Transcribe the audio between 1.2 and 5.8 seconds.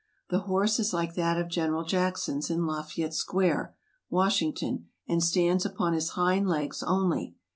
of General Jackson's in Lafayette Square, Washington, and stands